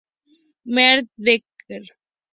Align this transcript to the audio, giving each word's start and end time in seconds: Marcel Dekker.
Marcel 0.73 1.05
Dekker. 1.25 1.83